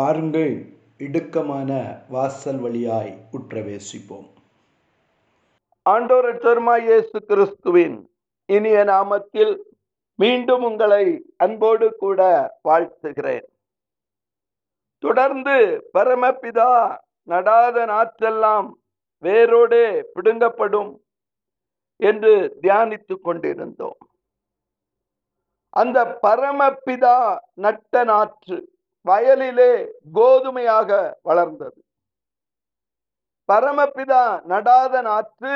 பாருங்கள் 0.00 0.66
இடுக்கமான 0.98 2.02
வாசல் 2.08 2.58
வழியாய் 2.58 3.26
உற்றவேசிப்போம். 3.32 4.28
ஆண்டோரட்சருமாய் 5.90 6.82
இயேசு 6.82 7.24
கிறிஸ்துவின் 7.24 8.10
இனிய 8.46 8.84
நாமத்தில் 8.84 9.56
மீண்டும் 10.14 10.62
உங்களை 10.62 11.32
அன்போடு 11.36 11.96
கூட 11.96 12.20
வாழ்த்துகிறேன். 12.68 13.46
தொடர்ந்து 14.98 15.86
பரமபிதா 15.98 16.96
நடாத 17.26 17.86
நாற்றெல்லாம் 17.86 18.70
வேரோடு 19.18 20.10
பிடுங்கப்படும் 20.14 20.96
என்று 21.96 22.58
தியானித்துக் 22.60 23.24
கொண்டிருந்தோம். 23.24 23.98
அந்த 25.68 26.18
பரமபிதா 26.22 27.38
நட்ட 27.54 28.04
நாற்று 28.04 28.69
வயலிலே 29.08 29.72
கோதுமையாக 30.14 30.90
வளர்ந்தது. 31.22 31.78
பரமபிதா 33.48 34.24
நடாத 34.50 34.94
நாற்று 35.02 35.54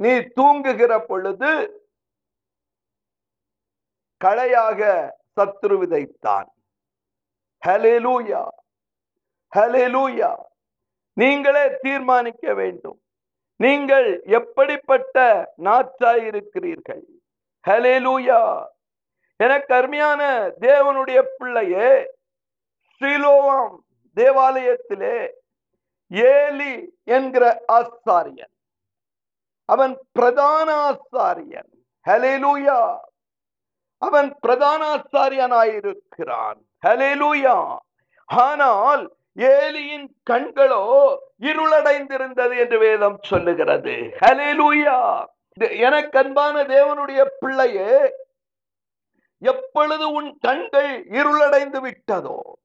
நீ 0.00 0.12
தூங்குகிற 0.38 0.92
பொழுது 1.06 1.50
களையாக 4.20 4.80
சத்ரு 5.36 5.74
விதைத்தான். 5.80 6.48
ஹலெலூயா 7.62 8.42
ஹலெலூயா 9.52 10.32
நீங்களே 11.16 11.64
தீர்மானிக்க 11.80 12.54
வேண்டும். 12.54 12.98
நீங்கள் 13.60 14.08
எப்படிப்பட்ட 14.38 15.16
நாற்றாய் 15.64 16.24
இருக்கிறீர்கள் 16.30 17.04
ஹலெலூயா 17.64 18.40
என 19.40 19.52
கருமையான 19.60 20.22
தேவனுடைய 20.60 21.18
பிள்ளையே 21.38 21.88
ஸ்ரீலோவாம் 23.00 23.76
தேவாலயத்திலே 24.16 25.28
ஏலி 26.10 26.92
என்கிற 27.04 27.64
ஆசாரியன் 27.72 28.54
அவன் 29.64 29.98
பிரதான 30.12 30.92
ஆசாரியன் 30.92 31.70
ஹலேலூயா 32.06 32.96
அவன் 33.98 34.36
பிரதான 34.40 34.96
ஆசாரியனாயிருக்கிறான் 34.96 36.58
ஹலேலூயா 36.86 37.76
ஆனால் 38.24 39.16
ஏலியின் 39.36 40.08
கண்களோ 40.30 41.16
இருளடைந்திருந்தது 41.40 42.58
என்று 42.58 42.78
வேதம் 42.78 43.18
சொல்லுகிறது. 43.20 43.94
ஹலேலூயா 44.20 45.24
எனக்கு 45.58 46.18
அன்பான 46.18 46.62
தேவனுடைய 46.62 47.26
பிள்ளையே 47.38 48.14
எப்பொழுது 49.38 50.12
உன் 50.12 50.38
கண்கள் 50.40 51.04
இருளடைந்து 51.08 51.80
விட்டதோ 51.80 52.58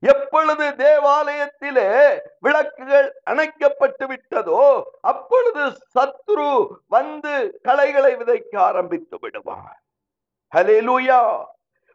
எப்பொழுது 0.00 0.64
தேவாலயத்திலே 0.64 2.20
விளக்குகள் 2.40 3.20
அணைக்கப்பட்டு 3.24 4.06
விட்டதோ 4.06 4.82
அப்பொழுது 5.00 5.78
சத்ரு 5.94 6.78
வந்து 6.86 7.58
களைகளை 7.62 8.14
விதைக்க 8.14 8.58
ஆரம்பித்து 8.58 9.18
விடுவார். 9.20 9.80
ஹலேலூயா 10.54 11.44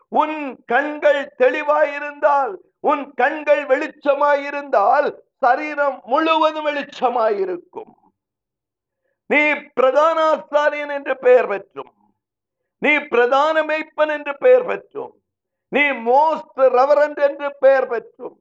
உன் 0.08 0.64
கண்கள் 0.66 1.34
தெளிவாயிருந்தால் 1.38 2.54
உன் 2.80 3.14
கண்கள் 3.14 3.66
வெளிச்சமாயிருந்தால் 3.66 5.08
சரீரம் 5.36 6.02
முழுவதும் 6.06 6.68
வெளிச்சமாயிருக்கும். 6.68 7.94
நீ 9.26 9.42
பிரதானாச்சாரியன் 9.80 10.94
என்று 10.94 11.18
பெயர் 11.18 11.48
பெற்றும். 11.48 11.94
நீ 12.78 12.98
பிரதான 12.98 13.64
மெய்ப்பன் 13.64 14.10
என்று 14.10 14.38
பெயர் 14.38 14.66
பெற்றும். 14.66 15.23
நீ 15.76 15.84
மோஸ்ட் 16.08 16.62
ரெவரண்ட் 16.78 17.20
என்று 17.28 17.48
பெயர் 17.64 17.88
பெற்றும். 17.94 18.38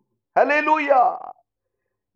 நீ 0.50 0.59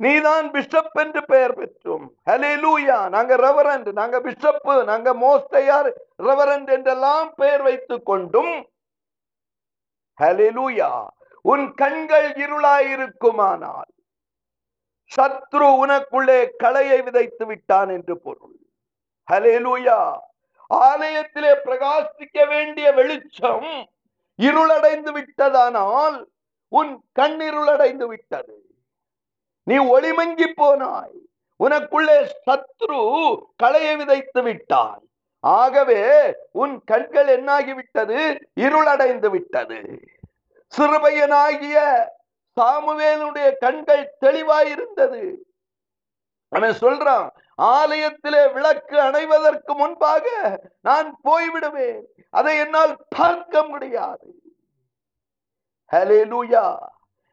நீதான் 0.04 0.46
பிஷப் 0.54 0.96
என்று 1.02 1.20
பெயர் 1.24 1.54
பெற்றும். 1.58 2.06
ஹலெலூயா 2.30 2.98
நாங்க 3.14 3.36
ரெவரண்ட் 3.44 3.90
நாங்க 4.00 4.16
பிஷப் 4.26 4.68
நாங்க 4.90 5.14
மோஸ்டையார் 5.22 5.88
ரெவரண்ட் 6.28 6.70
என்றெல்லாம் 6.76 7.28
பெயர் 7.34 7.62
வைத்துக் 7.62 8.06
கொண்டும். 8.10 8.54
ஹலெலூயா 10.22 10.90
உன் 11.52 11.66
கண்கள் 11.80 12.28
இருளாயிருக்குமானால் 12.44 13.90
சத்ரு 15.10 15.66
உனக்குள்ளே 15.82 16.38
களையை 16.62 16.98
விதைத்து 17.02 17.44
விட்டான் 17.46 17.90
என்று 17.96 18.14
பொருள். 18.24 18.56
ஹலேலூயா 19.32 19.98
ஆலயத்திலே 20.70 21.52
பிரகாசிக்க 21.66 22.46
வேண்டிய 22.48 22.86
வெளிச்சம் 22.92 23.68
இருளடைந்து 24.42 25.12
விட்டதானால் 25.12 26.24
உன் 26.68 27.04
கண் 27.12 27.40
இருளடைந்து 27.40 28.06
விட்டது. 28.06 28.66
நீ 29.62 29.78
ஒளிமங்கி 29.78 30.52
போனாய். 30.56 31.18
உனக்குள்ளே 31.64 32.30
சத்ரு 32.46 33.40
களையை 33.56 33.96
விதைத்து 33.96 34.42
விட்டாய் 34.42 35.08
ஆகவே 35.40 36.34
உன் 36.50 36.82
கண்கள் 36.84 37.42
என்னாகிவிட்டது? 37.42 38.40
இருளடைந்து 38.60 39.30
விட்டது. 39.30 40.00
சிறுபையனாகிய 40.76 42.06
சாமுவேலுடைய 42.60 43.52
கண்கள் 43.58 44.16
தெளிவாயிருந்தது. 44.20 45.34
அவன் 46.48 46.70
சொல்றான் 46.70 47.35
ஆலயத்திலே 47.58 48.52
விளக்கு 48.52 48.96
அணைவதற்கு 49.00 49.72
முன்பாக 49.76 50.26
நான் 50.80 51.08
போய்விடுவேன். 51.24 52.02
அதை 52.30 52.58
என்னால் 52.58 52.96
பார்க்க 53.08 53.62
முடியாது. 53.62 54.28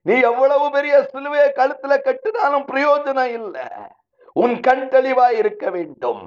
நீ 0.02 0.20
எவ்வளவு 0.20 0.72
பெரிய 0.72 1.10
சிலுவையை 1.14 1.50
கழுத்துல 1.60 1.94
கட்டினாலும் 1.98 2.66
பிரயோஜனம் 2.72 3.32
இல்லை. 3.40 3.68
உன் 4.34 4.60
கண் 4.60 4.88
தெளிவாய் 4.90 5.38
இருக்க 5.38 5.70
வேண்டும். 5.70 6.24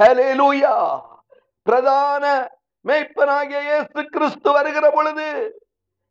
ஹலேலூயா 0.00 1.00
பிரதான 1.62 2.24
மேய்ப்பனாகிய 2.84 3.58
இயேசு 3.62 4.00
கிறிஸ்து 4.04 4.52
வருகிற 4.52 4.90
பொழுது 4.90 5.26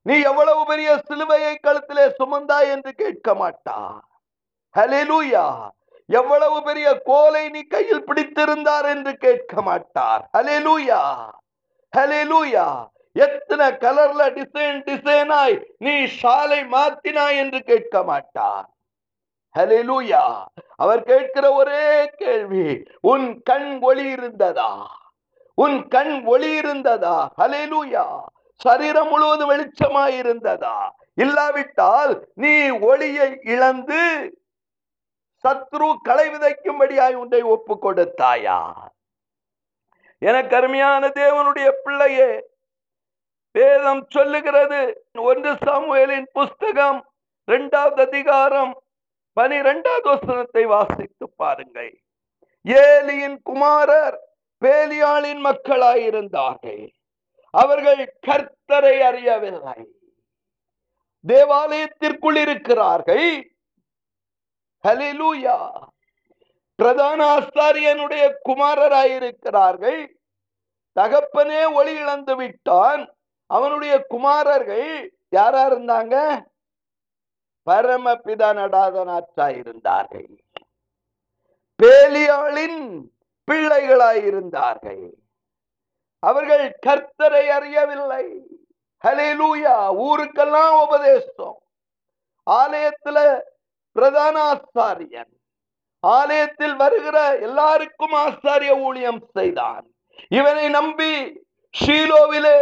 நீ 0.02 0.22
எவ்வளவு 0.22 0.66
பெரிய 0.66 0.90
சிலுவையை 1.08 1.56
கழுத்திலே 1.64 2.06
சுமந்தாய் 2.20 2.70
என்று 2.70 2.92
கேட்க 2.94 3.34
மாட்டா 3.34 3.80
ஹலேலூயா 4.76 5.70
எவ்வளவு 6.20 6.58
பெரிய 6.64 6.88
கோலை 7.10 7.44
நீ 7.50 7.62
கையில் 7.74 8.08
பிடித்திருந்தார் 8.08 8.88
என்று 8.94 9.14
கேட்க 9.18 9.62
மாட்டார். 9.62 10.24
அலே 10.38 10.58
லூயா 10.66 11.02
ஹலே 11.94 12.22
லூயா 12.32 12.66
எத்தனை 13.16 13.66
கலர்ல 13.84 14.22
டிசைன் 14.36 14.82
டிசைனாய் 14.88 15.56
நீ 15.78 15.96
ஷாலை 16.20 16.60
மாத்தினாய் 16.74 17.38
என்று 17.38 17.60
கேட்க 17.64 18.04
மாட்டார். 18.04 18.68
ஹலேலூயா 19.56 20.22
அவர் 20.76 21.02
கேட்கிற 21.04 21.46
ஒரே 21.54 21.86
கேள்வி 22.16 22.68
உன் 23.12 23.26
கண் 23.44 23.72
ஒளி 23.82 24.06
இருந்ததா? 24.12 24.70
உன் 25.58 25.78
கண் 25.88 26.14
ஒளி 26.26 26.52
இருந்ததா? 26.62 27.16
ஹலேலூயா 27.42 28.06
சரீரம் 28.62 29.10
முழுவதும் 29.10 29.52
வெளிச்சமாய் 29.52 30.16
இருந்ததா? 30.18 30.76
இல்லாவிட்டால் 31.14 32.14
நீ 32.34 32.54
ஒளியை 32.70 33.30
இழந்து 33.44 34.02
சத்ரு 35.48 35.96
களை 36.02 36.28
விதைக்கும்படியாய் 36.28 37.14
உன்னை 37.14 37.42
ஒப்பு 37.42 37.78
கொடுத்தாயா 37.82 38.74
எனக்கு 40.18 40.56
அருமையான 40.56 41.08
தேவனுடைய 41.08 41.72
பிள்ளையே 41.84 42.50
வேதம் 43.52 44.06
சொல்லுகிறது. 44.10 45.08
ஒன்று 45.14 45.54
சாமுவேலின் 45.54 46.26
புஸ்தகம் 46.34 47.12
இரண்டாவது 47.46 48.02
அதிகாரம் 48.02 48.84
பனிரெண்டாவது 49.34 50.10
வசனத்தை 50.10 50.66
வாசித்து 50.66 51.30
பாருங்கள். 51.30 52.02
ஏலியின் 52.66 53.38
குமாரர் 53.44 54.20
பேலியாளின் 54.66 55.46
மக்களாயிருந்தார்கள். 55.46 56.92
அவர்கள் 57.50 58.18
கர்த்தரை 58.28 59.00
அறியவில்லை. 59.00 59.88
தேவாலயத்திற்குள் 61.28 62.36
இருக்கிறார்கள். 62.36 63.51
ஹலிலூயா 64.88 65.58
பிரதான 66.76 67.26
ஆஸ்தாரியனுடைய 67.38 68.24
குமாரராயிருக்கிறார்கள். 68.50 70.02
தகப்பனே 71.00 71.74
ஒளி 71.74 71.94
இழந்து 71.96 72.36
விட்டான். 72.36 73.04
அவனுடைய 73.48 73.94
குமாரர்கள் 74.08 74.88
யாரா 75.30 75.64
இருந்தாங்க 75.72 76.16
பரமபிதா 77.70 78.50
நடாதனாற்றாயிருந்தார்கள் 78.60 80.32
பேலியாளின் 81.80 82.82
பிள்ளைகளாயிருந்தார்கள். 83.52 85.06
அவர்கள் 86.20 86.80
கர்த்தரை 86.86 87.46
அறியவில்லை. 87.58 88.26
ஹலிலூயா 89.06 89.76
ஊருக்கெல்லாம் 90.08 90.76
உபதேசம். 90.86 91.58
ஆலயத்துல 92.50 93.40
பிரதான 93.92 94.36
ஆசாரியன் 94.54 95.32
ஆலயத்தில் 96.04 96.76
வருகிற 96.76 97.18
எல்லாருக்கும் 97.48 98.16
ஆசாரிய 98.26 98.74
ஊழியம் 98.88 99.22
செய்தான். 99.34 99.86
இவனை 100.30 100.70
நம்பி 100.70 101.12
ஷீலோவிலே 101.74 102.58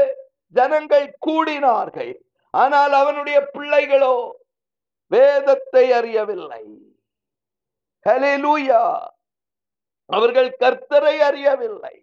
ஜனங்கள் 0.55 1.07
கூடினார்கள். 1.27 2.13
ஆனால் 2.53 2.93
அவனுடைய 2.93 3.37
பிள்ளைகளோ 3.53 4.15
வேதத்தை 5.11 5.85
அறியவில்லை. 5.99 6.63
அவர்கள் 10.05 10.49
கர்த்தரை 10.59 11.15
அறியவில்லை. 11.29 11.95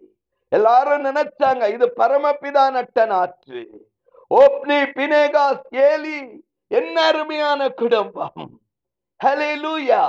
எல்லாரும் 0.51 1.05
நினைச்சாங்க 1.05 1.63
இது 1.73 1.85
பரமபிதா 1.97 2.65
நட்ட 2.75 3.05
நாற்று 3.05 3.61
ஓப்னி 4.31 4.79
பினேகாஸ் 4.97 5.65
ஏலி 5.87 6.19
என்ன 6.71 6.95
அருமையான 7.01 7.69
குடும்பம். 7.81 8.61
ஹalleluya. 9.23 10.03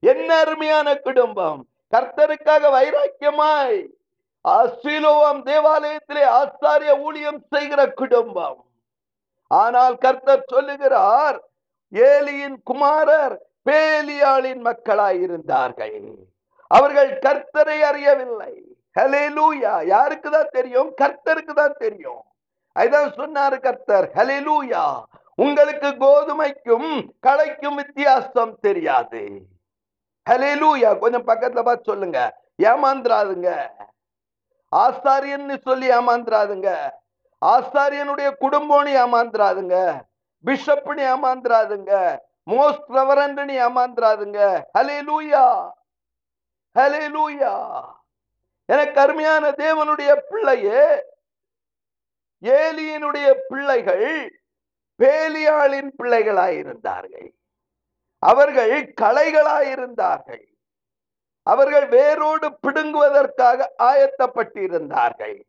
என்ன 0.00 0.38
அருமையான 0.38 0.94
குடும்பம். 0.94 1.66
கர்த்தருக்காக 1.92 2.62
வைராக்கியமாய். 2.76 3.80
அசிலோவம் 4.48 5.40
தேவாலயத்திலே 5.48 6.24
ஆசாரிய 6.40 6.92
ஊழியம் 7.00 7.40
செய்கிற 7.50 7.80
குடும்பம். 7.92 8.60
ஆனால் 9.46 9.96
கர்த்தர் 9.98 10.48
சொல்லுகிறார் 10.52 11.38
ஏலியின் 11.92 12.56
குமாரர் 12.64 13.36
பேலியாளின் 13.70 14.60
மக்களாய் 14.60 15.20
இருந்தார்கள் 15.20 16.00
அவர்கள் 16.66 17.18
கர்த்தரை 17.18 17.78
அறியவில்லை. 17.90 18.52
ஹalleluya. 18.98 19.84
யாருக்கு 19.84 20.30
தான் 20.30 20.52
தெரியும்? 20.52 20.92
கர்த்தருக்கு 21.00 21.54
தான் 21.54 21.76
தெரியும். 21.78 22.22
அதான் 22.78 23.10
சொன்னாரு 23.20 23.60
கர்த்தர் 23.60 24.06
ஹalleluya. 24.14 24.84
உங்களுக்கு 25.44 25.88
கோதுமைக்கும் 26.02 26.90
களைக்கும் 27.26 27.76
வித்தியாசம் 27.80 28.54
தெரியாது. 28.60 29.22
ஹalleluya 30.26 30.90
கொஞ்சம் 31.02 31.26
பக்கத்துல 31.26 31.62
பார்த்து 31.62 31.90
சொல்லுங்க. 31.90 32.18
ஏமாந்துராதுங்க 32.70 33.50
ஆசாரியன்னு 34.72 35.56
சொல்லி 35.68 35.86
ஏமாந்துராதுங்க 35.98 36.70
ஆசாரியனுடைய 37.42 38.28
குடும்பம்னு 38.42 38.90
ஏமாந்துராதுங்க 39.02 39.76
பிஷப்னு 40.44 41.02
ஏமாந்துராதுங்க 41.12 41.92
மோஸ்ட் 42.50 42.90
ரெவரண்ட்னு 42.98 43.54
ஏமாந்துராதுங்க 43.66 44.40
ஹலே 44.76 44.98
லூயா 45.08 45.44
எனக்கு 48.68 48.98
அருமையான 49.00 49.44
தேவனுடைய 49.62 50.10
பிள்ளையே 50.30 50.82
ஏலியினுடைய 52.42 53.28
பிள்ளைகள் 53.48 54.06
பேலியாளின் 55.00 55.90
பிள்ளைகளாயிருந்தார்கள். 56.02 57.30
அவர்கள் 58.18 58.94
களைகளாயிருந்தார்கள். 59.00 60.44
அவர்கள் 61.42 61.88
வேரோடு 61.88 62.58
பிடுங்குவதற்காக 62.66 63.70
ஆயத்தப்பட்டிருந்தார்கள். 63.78 65.42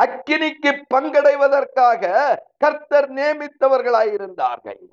அக்கினிக்கு 0.00 0.82
பங்கடைவதற்காக 0.94 2.36
கர்த்தர் 2.58 3.12
நியமித்தவர்களாயிருந்தார்கள். 3.12 4.86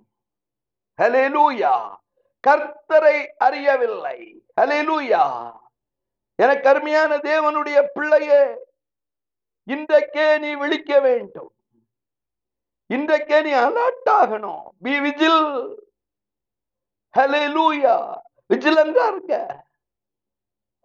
ஹalleluya. 1.01 1.95
கர்த்தரை 2.47 3.27
அறியவில்லை. 3.37 4.45
ஹalleluya. 4.61 5.51
எனக்கு 6.35 6.69
அருமையான 6.69 7.17
தேவனுடைய 7.17 7.85
பிள்ளையே 7.93 8.45
இன்றைக்கே 9.67 10.39
நீ 10.39 10.55
விழிக்க 10.55 10.99
வேண்டும். 10.99 11.53
இன்றைக்கே 12.95 13.37
நீ 13.45 13.51
அலர்ட் 13.65 14.09
ஆகணும். 14.19 14.63
பி 14.85 14.93
விஜில் 15.05 15.43
ஹalleluya 17.13 17.95
விஜிலண்டா 18.51 19.05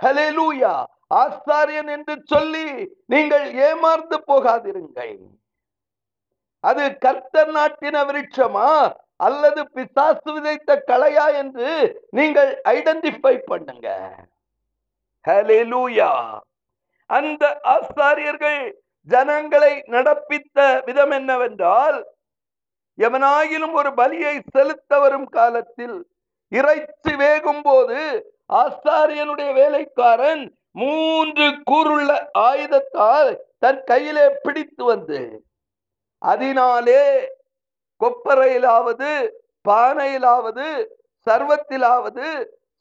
ஹலே 0.01 0.27
லூயா 0.39 0.73
ஆசாரியன் 1.21 1.91
என்று 1.97 2.15
சொல்லி 2.33 2.67
நீங்கள் 3.13 3.47
ஏமாந்து 3.69 4.17
போகாதிருங்கள். 4.31 5.19
அது 6.71 6.85
கர்த்தர் 7.05 7.53
நாட்டின 7.57 7.97
விருட்சமா? 8.09 8.71
அல்லது 9.27 9.61
பிசாசு 9.77 10.29
விதைத்த 10.35 10.71
கலையா 10.91 11.27
என்று 11.43 11.69
நீங்கள் 12.19 12.51
ஐடென்டிஃபை 12.77 13.35
பண்ணுங்க. 13.51 13.89
ஹலே 15.29 15.61
லூயா 15.73 16.11
அந்த 17.11 17.45
ஆசாரியர்கள் 17.75 18.61
ஜனங்களை 19.09 19.73
நடப்பித்த 19.87 20.85
விதம் 20.85 21.11
என்னவென்றால் 21.11 21.99
எவனாயிலும் 22.99 23.73
ஒரு 23.73 23.91
பலியை 23.91 24.35
செலுத்த 24.53 24.99
வரும் 24.99 25.29
காலத்தில் 25.29 25.97
இறைச்சி 26.53 27.13
வேகும் 27.15 27.63
போது 27.63 27.99
ஆசாரியனுடைய 28.53 29.49
வேலைக்காரன் 29.55 30.45
மூன்று 30.71 31.47
கூறுள்ள 31.71 32.11
ஆயுதத்தால் 32.39 33.31
தன் 33.59 33.83
கையிலே 33.85 34.27
பிடித்து 34.43 34.85
வந்து 34.85 35.21
அதனாலே 36.23 37.03
கொப்பரையிலாவது 38.01 39.11
பானையிலாவது 39.69 40.67
சர்வத்திலாவது 41.27 42.27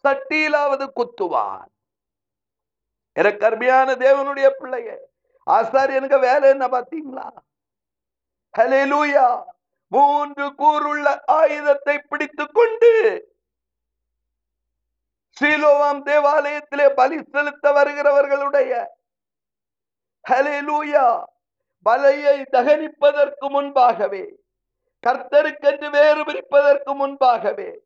சட்டியிலாவது 0.04 0.86
குத்துவான். 1.00 1.70
எனக்கு 3.16 3.46
அருமையான 3.46 3.94
தேவனுடைய 3.96 4.48
பிள்ளைய 4.60 4.90
ஆசாரியனுக்கு 5.52 6.20
வேலை 6.20 6.50
என்ன 6.50 6.68
பார்த்தீங்களா? 6.68 7.30
ஹalleluya. 8.58 9.44
மூன்று 9.88 10.46
கூறுள்ள 10.48 11.26
ஆயுதத்தை 11.26 12.00
பிடித்து 12.00 12.52
கொண்டு 12.52 12.92
ஸ்ரீலோவாம் 15.40 16.02
தேவாலயத்திலே 16.06 16.94
பலி 16.96 17.24
செலுத்த 17.24 17.72
வருகிறவர்களுடைய 17.72 18.86
ஹalleluya. 20.30 21.24
பலையை 21.90 22.46
தகனிப்பதற்கு 22.52 23.50
முன்பாகவே 23.50 24.36
கர்த்தருக்கென்று 25.08 25.92
வேறு 25.92 26.24
பிரிப்பதற்கு 26.24 26.96
முன்பாகவே 26.96 27.80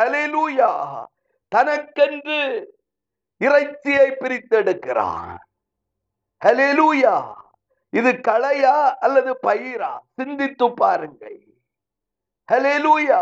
ஹalleluya. 0.00 1.04
தனக்கென்று 1.48 2.38
இறைச்சியை 3.38 4.10
பிரித்தெடுக்கிறான். 4.10 5.36
ஹலெலூயா 6.42 7.14
இது 7.92 8.10
களையா 8.28 8.74
அல்லது 9.00 9.32
பயிரா? 9.46 9.92
சிந்தித்து 10.16 10.66
பாருங்கள். 10.74 11.38
ஹலெலூயா 12.48 13.20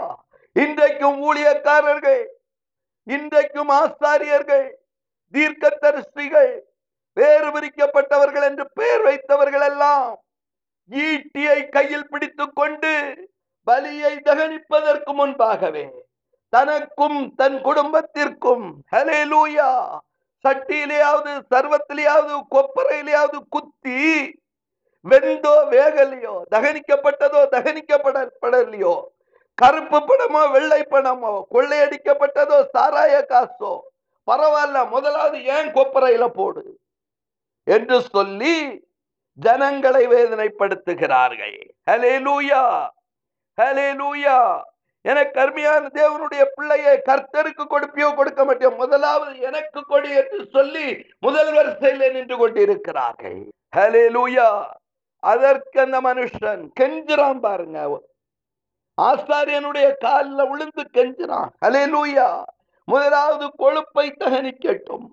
இன்றைக்கும் 0.56 1.18
ஊழியக்காரர்கள் 1.20 2.22
இன்றைக்கும் 3.06 3.70
ஆசாரியர்கள் 3.80 4.66
தீர்க்கதரிசிகள் 5.34 6.52
வேறு 7.16 7.48
பிரிக்கப்பட்டவர்கள் 7.50 8.44
என்று 8.44 8.64
பெயர் 8.74 9.02
வைத்தவர்கள் 9.02 9.64
எல்லாம் 9.66 10.10
ஈட்டியை 10.90 11.58
கையில் 11.68 12.08
பிடித்துக் 12.08 12.56
கொண்டு 12.56 12.92
பலியை 13.66 14.12
தகனிப்பதற்கு 14.20 15.12
முன்பாகவே 15.14 15.86
தனக்கும் 16.52 17.18
தன் 17.34 17.58
குடும்பத்திற்கும் 17.62 18.66
ஹலே 18.92 19.20
லூயா 19.24 19.70
சட்டியிலேயாவது 20.46 21.32
சர்வத்திலேயாவது 21.54 22.34
கொப்பரையிலேயாவது 22.50 23.38
குத்தி 23.48 24.00
வெந்தோ 25.04 25.54
வேகலையோ 25.70 26.42
தகனிக்கப்பட்டதோ 26.54 27.40
தகனிக்கப்படப்படலையோ 27.54 29.08
கருப்பு 29.54 29.98
பணமோ 29.98 30.50
வெள்ளை 30.52 30.82
பணமோ 30.90 31.42
கொள்ளையடிக்கப்பட்டதோ 31.50 32.58
சாராய 32.74 33.14
காசோ 33.26 33.72
பரவாயில்ல 34.26 34.88
முதலாவது 34.88 35.44
ஏன் 35.44 35.68
கொப்பரையில 35.68 36.28
போடு 36.28 36.80
என்று 37.64 38.00
சொல்லி 38.00 38.86
ஜனங்களை 39.38 40.06
வேதனைப்படுத்துகிறார்கள். 40.06 41.72
ஹேலே 41.90 42.14
லூயா 42.18 42.62
எனக்கு 45.02 45.40
அருமையான 45.40 45.88
தேவனுடைய 45.94 46.44
பிள்ளையை 46.54 47.00
கர்த்தருக்கு 47.08 47.64
கொடுப்பியோ 47.70 48.14
கொடுக்க 48.14 48.44
மாட்டேன் 48.44 48.74
முதலாவது 48.74 49.40
எனக்கு 49.40 49.80
கொடி 49.86 50.10
என்று 50.10 50.48
சொல்லி 50.52 51.04
முதல் 51.20 51.52
வரிசையில் 51.52 52.12
நின்று 52.12 52.36
கொண்டிருக்கிறார்கள். 52.36 53.40
அதற்கு 55.20 55.80
அந்த 55.80 56.00
மனுஷன் 56.00 56.68
கெஞ்சுறான் 56.80 57.40
பாருங்க. 57.40 58.00
ஆசாரியனுடைய 59.02 59.94
காலில் 59.98 60.48
விழுந்து 60.48 60.82
கெஞ்சுறான். 60.92 61.48
ஹலே 61.64 61.82
லூயா 61.94 62.42
முதலாவது 62.84 63.46
கொழுப்பை 63.58 64.12
தகனிக்கட்டும். 64.18 65.06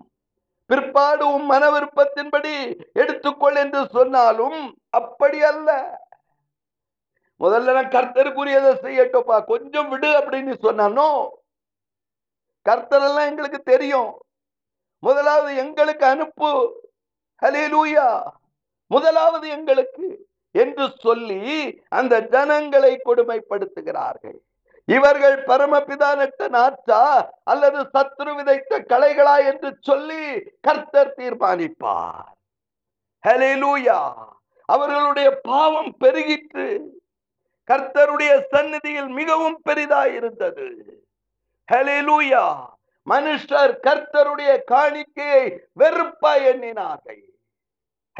பிற்பாடு 0.66 1.32
உன் 1.34 1.44
மன 1.44 1.70
விருப்பத்தின்படி 1.70 2.54
எடுத்துக்கொள் 2.94 3.56
என்று 3.56 3.86
சொன்னாலும் 3.86 4.76
அப்படி 4.90 5.42
அல்ல. 5.42 5.70
முதல்ல 7.40 7.72
நான் 7.72 7.88
கர்த்தருக்குரியதை 7.88 8.72
செய்யட்டோப்பா 8.82 9.44
கொஞ்சம் 9.44 9.88
விடு 9.88 10.08
அப்படின்னு 10.08 10.54
சொன்னானோ. 10.62 11.28
கர்த்தர் 12.62 13.02
எல்லாம் 13.02 13.28
எங்களுக்கு 13.28 13.58
தெரியும். 13.58 14.18
முதலாவது 14.98 15.56
எங்களுக்கு 15.56 16.06
அனுப்பு. 16.06 16.80
ஹalleluya. 17.42 18.30
முதலாவது 18.86 19.48
எங்களுக்கு 19.48 20.28
என்று 20.50 20.90
சொல்லி 20.98 21.82
அந்த 21.88 22.20
ஜனங்களை 22.20 23.00
கொடுமைப்படுத்துகிறார்கள். 23.04 24.38
இவர்கள் 24.84 25.44
பரமபிதா 25.44 26.16
நட்ட 26.16 26.48
நாற்றா 26.48 27.28
அல்லது 27.44 27.82
சத்ரு 27.82 28.34
விதைத்த 28.34 28.80
கலைகளா 28.80 29.46
என்று 29.46 29.76
சொல்லி 29.80 30.42
கர்த்தர் 30.60 31.14
தீர்மானிப்பார். 31.14 32.34
லூயா 33.26 34.12
அவர்களுடைய 34.64 35.40
பாவம் 35.42 35.96
பெருகிற்று. 36.00 36.80
கர்த்தருடைய 37.70 38.44
சந்நிதியில் 38.50 39.06
மிகவும் 39.06 39.60
பெரிதாயிருந்தது. 39.68 40.66
ஹலிலூயா 41.72 42.44
மனுஷர் 43.06 43.74
கர்த்தருடைய 43.82 44.58
காணிக்கையை 44.70 45.58
வெறுப்பாய் 45.78 46.44
எண்ணினார்கள். 46.52 47.22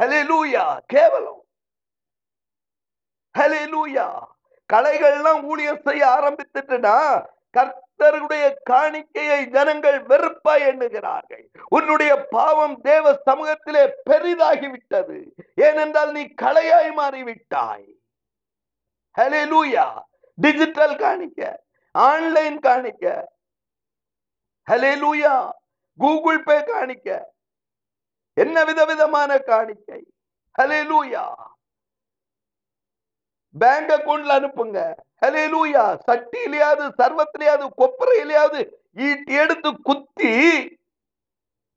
ஹalleluya 0.01 0.77
கேவலம். 0.85 1.45
ஹalleluya 3.39 4.19
கலைகள்லாம் 4.73 5.43
ஊழியர் 5.43 5.81
செய்ய 5.81 6.05
ஆரம்பித்துட்டுனா 6.05 7.25
கர்த்தருடைய 7.57 8.53
காணிக்கையை 8.69 9.45
ஜனங்கள் 9.45 10.03
வெறுப்பாய் 10.03 10.65
எண்ணுகிறார்கள். 10.65 11.49
உன்னுடைய 11.69 12.27
பாவம் 12.29 12.81
தேவ 12.81 13.21
சமூகத்திலே 13.25 13.91
பெரிதாகி 14.03 14.67
விட்டது 14.67 15.33
ஏனென்றால் 15.55 16.11
நீ 16.11 16.23
கலையாய் 16.41 16.91
மாறிவிட்டாய். 16.97 17.96
ஹalleluya 19.17 20.01
டிஜிட்டல் 20.35 20.95
காணிக்க 20.95 21.55
ஆன்லைன் 21.91 22.59
காணிக்க. 22.59 23.23
ஹalleluya 24.71 25.49
கூகுள் 25.97 26.43
பே 26.43 26.57
காணிக்க. 26.57 27.23
என்ன 28.33 28.63
விதவிதமான 28.63 29.37
காணிக்கை? 29.37 30.05
ஹalleluya 30.61 31.33
பேங்க் 33.59 33.89
அக்கௌண்ட்ல 33.89 34.35
அனுப்புங்க. 34.39 34.93
ஹalleluya 35.25 35.97
சட்டியிலையாவது 36.07 36.89
சர்வத்திலையாவது 36.97 37.67
கொப்பரையிலையாவது 37.77 38.69
ஈட்டி 38.95 39.33
எடுத்து 39.33 39.81
குத்தி 39.81 40.33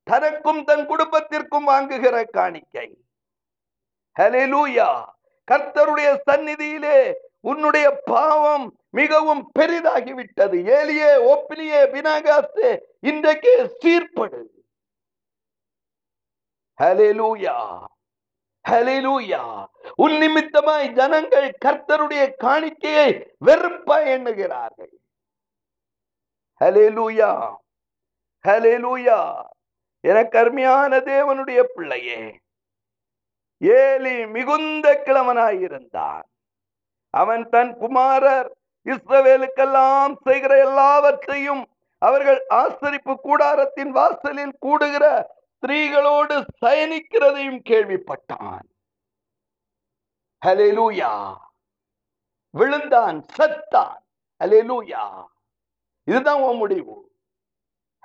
தனக்கும் 0.02 0.64
தன் 0.64 0.87
குடும்பத்திற்கும் 0.87 1.64
வாங்குகிற 1.64 2.25
காணிக்கை. 2.25 3.04
ஹalleluya 4.20 5.04
கர்த்தருடைய 5.50 6.18
சந்நிதியிலே 6.30 7.14
உன்னுடைய 7.40 8.00
பாவம் 8.04 8.75
மிகவும் 8.90 9.50
பெரிதாகிவிட்டது. 9.59 10.56
ஏலியே 10.64 11.11
ஓப்பிலியே 11.32 11.82
வினாகாசே 11.94 12.78
இன்றைக்கு 13.00 13.76
சீர்படு. 13.85 14.42
ஹalleluya 16.82 17.85
ஹalleluya. 18.68 19.66
உன் 19.97 20.12
நிமித்தமாய் 20.12 20.92
ஜனங்கள் 20.92 21.56
கர்த்தருடைய 21.64 22.23
காணிக்கையை 22.44 23.26
வெறுப்பா 23.47 24.04
எண்ணுகிறார்கள். 24.04 24.92
ஹalleluya 26.64 27.54
ஹalleluya. 28.49 29.42
என 30.02 30.28
அருமையான 30.30 30.99
தேவனுடைய 30.99 31.62
பிள்ளையே 31.62 32.38
ஏலி 33.59 34.26
மிகுந்த 34.26 35.02
கிழவனாயிருந்தான் 35.04 36.23
அவன் 37.11 37.49
தன் 37.49 37.76
குமாரர் 37.76 38.57
இஸ்ரவேலுக்கெல்லாம் 38.85 40.17
செய்கிற 40.25 40.59
எல்லாவற்றையும் 40.59 41.71
அவர்கள் 41.99 42.47
ஆசரிப்பு 42.49 43.14
கூடாரத்தின் 43.25 43.88
வாசலில் 43.88 44.57
கூடுகிற 44.59 45.35
ஸ்திரீகளோடு 45.57 46.45
சயனிக்கிறதையும் 46.67 47.61
கேள்விப்பட்டான். 47.71 48.62
ஹalleluya. 50.47 51.37
விழுந்தான் 52.50 53.25
சத்தான். 53.38 53.97
ஹalleluya. 54.45 55.25
இதுதான் 56.05 56.40
உன் 56.40 56.57
முடிவு. 56.57 57.12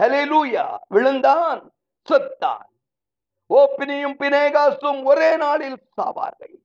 ஹலெலூயா 0.04 0.78
விழுந்தான் 0.88 1.72
சத்தான். 2.10 2.66
ஓப்பினியும் 3.50 4.16
பினேகாசும் 4.20 5.04
ஒரே 5.04 5.38
நாளில் 5.38 5.90
சாவார்கள். 6.02 6.56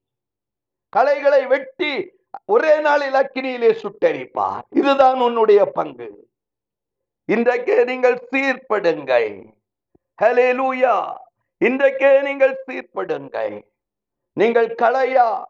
களைகளை 0.88 1.46
வெட்டி 1.46 2.19
ஒரே 2.44 2.80
நாளில் 2.80 3.18
அக்கினியிலே 3.20 3.70
சுட்டரிப்பார். 3.82 4.64
இதுதான் 4.70 5.20
உன்னுடைய 5.20 5.60
பங்கு. 5.78 6.10
இன்றைக்கே 7.28 7.84
நீங்கள் 7.84 8.18
சீர்படுங்கள். 8.30 9.32
ஹalleluya 10.22 10.94
இன்றைக்கே 11.60 12.22
நீங்கள் 12.22 12.54
சீர்படுங்கள். 12.66 13.64
நீங்கள் 14.32 14.68
கலையா 14.82 15.44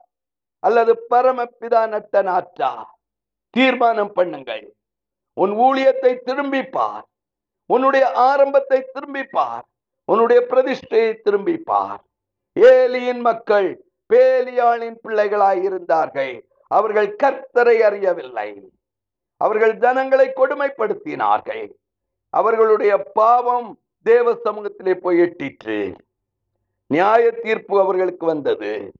அல்லது 0.58 0.92
பரமபிதா 1.10 1.88
நட்ட 1.88 2.22
நாற்றா 2.22 2.72
தீர்மானம் 3.50 4.12
பண்ணுங்கள். 4.16 4.64
உன் 5.32 5.52
ஊழியத்தை 5.66 6.12
திரும்பி 6.24 6.62
பார் 6.62 7.06
உன்னுடைய 7.66 8.12
ஆரம்பத்தை 8.12 8.78
திரும்பி 8.92 9.24
பார் 9.24 9.64
உன்னுடைய 10.04 10.40
பிரதிஷ்டையை 10.50 11.12
திரும்பி 11.22 11.56
பார் 11.56 12.00
ஏலியின் 12.56 13.20
மக்கள் 13.20 13.68
பேலியாளின் 14.10 14.96
பிள்ளைகளாய் 15.04 15.62
இருந்தார்கள். 15.62 16.34
அவர்கள் 16.70 17.16
கர்த்தரை 17.22 17.78
அறியவில்லை. 17.78 18.70
அவர்கள் 19.36 19.76
ஜனங்களை 19.76 20.32
கொடுமைப்படுத்தினார்கள். 20.36 21.70
அவர்களுடைய 22.30 23.02
பாவம் 23.14 23.78
தேவ 24.02 24.34
சமூகத்திலே 24.44 24.94
போய் 24.94 25.20
எட்டிற்று. 25.20 25.94
நியாய 26.86 27.30
தீர்ப்பு 27.30 27.80
அவர்களுக்கு 27.80 28.26
வந்தது. 28.26 28.92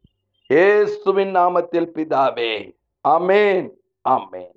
ஏசுவின் 0.46 1.34
நாமத்தில் 1.34 1.90
பிதாவே. 1.94 2.52
அமேன் 3.08 3.68
அமேன் 4.08 4.56